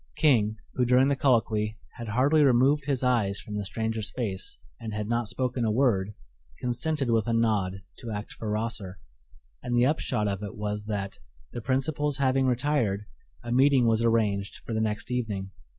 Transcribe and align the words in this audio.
King, 0.15 0.55
who 0.73 0.83
during 0.83 1.09
the 1.09 1.15
colloquy 1.15 1.77
had 1.97 2.07
hardly 2.07 2.41
removed 2.41 2.85
his 2.85 3.03
eyes 3.03 3.39
from 3.39 3.55
the 3.55 3.63
stranger's 3.65 4.09
face 4.09 4.57
and 4.79 4.95
had 4.95 5.07
not 5.07 5.27
spoken 5.27 5.63
a 5.63 5.69
word, 5.69 6.15
consented 6.59 7.11
with 7.11 7.27
a 7.27 7.33
nod 7.33 7.83
to 7.99 8.09
act 8.09 8.33
for 8.33 8.49
Rosser, 8.49 8.97
and 9.61 9.77
the 9.77 9.85
upshot 9.85 10.27
of 10.27 10.41
it 10.41 10.55
was 10.55 10.85
that, 10.85 11.19
the 11.53 11.61
principals 11.61 12.17
having 12.17 12.47
retired, 12.47 13.05
a 13.43 13.51
meeting 13.51 13.85
was 13.85 14.03
arranged 14.03 14.61
for 14.65 14.73
the 14.73 14.81
next 14.81 15.11
evening. 15.11 15.51